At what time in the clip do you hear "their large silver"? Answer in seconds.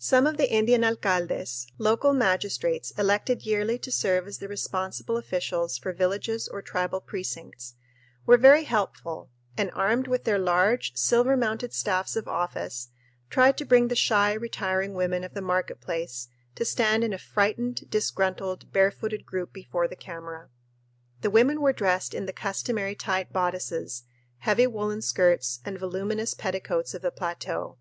10.24-11.36